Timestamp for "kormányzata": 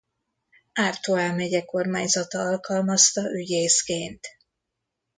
1.65-2.39